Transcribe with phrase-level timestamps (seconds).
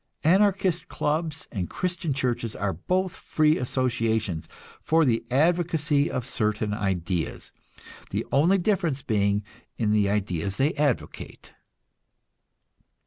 [0.23, 4.47] Anarchist clubs and Christian churches are both free associations
[4.81, 7.51] for the advocacy of certain ideas,
[8.09, 9.43] the only difference being
[9.77, 11.53] in the ideas they advocate.